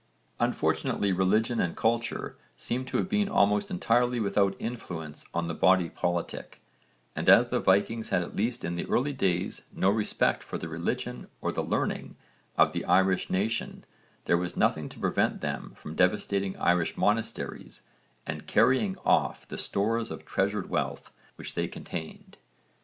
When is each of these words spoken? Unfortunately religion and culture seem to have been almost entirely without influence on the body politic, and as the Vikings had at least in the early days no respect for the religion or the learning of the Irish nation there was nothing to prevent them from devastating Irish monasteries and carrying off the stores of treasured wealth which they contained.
Unfortunately 0.39 1.11
religion 1.13 1.59
and 1.59 1.77
culture 1.77 2.35
seem 2.57 2.85
to 2.85 2.97
have 2.97 3.07
been 3.07 3.29
almost 3.29 3.69
entirely 3.69 4.19
without 4.19 4.55
influence 4.57 5.25
on 5.31 5.47
the 5.47 5.53
body 5.53 5.91
politic, 5.91 6.59
and 7.15 7.29
as 7.29 7.49
the 7.49 7.59
Vikings 7.59 8.09
had 8.09 8.23
at 8.23 8.35
least 8.35 8.63
in 8.65 8.73
the 8.77 8.87
early 8.89 9.13
days 9.13 9.65
no 9.71 9.91
respect 9.91 10.43
for 10.43 10.57
the 10.57 10.67
religion 10.67 11.27
or 11.39 11.51
the 11.51 11.61
learning 11.61 12.15
of 12.57 12.73
the 12.73 12.83
Irish 12.85 13.29
nation 13.29 13.85
there 14.25 14.37
was 14.37 14.57
nothing 14.57 14.89
to 14.89 14.97
prevent 14.99 15.39
them 15.41 15.73
from 15.75 15.93
devastating 15.93 16.57
Irish 16.57 16.97
monasteries 16.97 17.83
and 18.25 18.47
carrying 18.47 18.97
off 19.05 19.47
the 19.49 19.55
stores 19.59 20.09
of 20.09 20.25
treasured 20.25 20.67
wealth 20.67 21.13
which 21.35 21.53
they 21.53 21.67
contained. 21.67 22.37